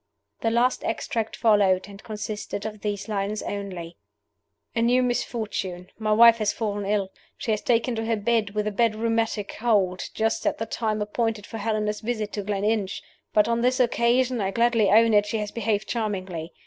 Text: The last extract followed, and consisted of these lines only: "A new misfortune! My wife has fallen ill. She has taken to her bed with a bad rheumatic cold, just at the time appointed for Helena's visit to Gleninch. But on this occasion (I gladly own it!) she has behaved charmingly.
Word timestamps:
The 0.39 0.49
last 0.49 0.83
extract 0.83 1.35
followed, 1.35 1.87
and 1.87 2.01
consisted 2.01 2.65
of 2.65 2.81
these 2.81 3.07
lines 3.07 3.43
only: 3.43 3.97
"A 4.75 4.81
new 4.81 5.03
misfortune! 5.03 5.91
My 5.99 6.11
wife 6.11 6.37
has 6.39 6.51
fallen 6.51 6.87
ill. 6.87 7.11
She 7.37 7.51
has 7.51 7.61
taken 7.61 7.93
to 7.97 8.05
her 8.05 8.15
bed 8.15 8.55
with 8.55 8.65
a 8.65 8.71
bad 8.71 8.95
rheumatic 8.95 9.57
cold, 9.59 10.05
just 10.15 10.47
at 10.47 10.57
the 10.57 10.65
time 10.65 11.03
appointed 11.03 11.45
for 11.45 11.59
Helena's 11.59 12.01
visit 12.01 12.33
to 12.33 12.41
Gleninch. 12.41 13.03
But 13.31 13.47
on 13.47 13.61
this 13.61 13.79
occasion 13.79 14.41
(I 14.41 14.49
gladly 14.49 14.89
own 14.89 15.13
it!) 15.13 15.27
she 15.27 15.37
has 15.37 15.51
behaved 15.51 15.87
charmingly. 15.87 16.51